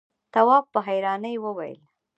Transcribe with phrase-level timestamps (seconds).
[0.33, 1.79] تواب په حيرانۍ وويل: